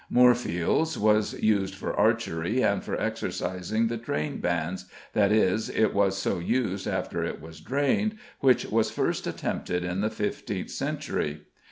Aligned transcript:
Moorfields 0.09 0.97
was 0.97 1.39
used 1.43 1.75
for 1.75 1.93
archery 1.93 2.63
and 2.63 2.83
for 2.83 2.99
exercising 2.99 3.85
the 3.85 3.99
train 3.99 4.39
bands, 4.39 4.85
that 5.13 5.31
is, 5.31 5.69
it 5.69 5.93
was 5.93 6.17
so 6.17 6.39
used 6.39 6.87
after 6.87 7.23
it 7.23 7.39
was 7.39 7.59
drained, 7.61 8.17
which 8.39 8.65
was 8.65 8.89
first 8.89 9.27
attempted 9.27 9.83
in 9.83 10.01
the 10.01 10.09
fifteenth 10.09 10.71
century. 10.71 11.41